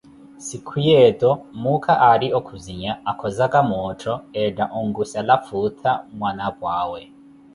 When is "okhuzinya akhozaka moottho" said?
2.39-4.13